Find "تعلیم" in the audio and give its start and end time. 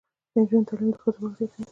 0.69-0.89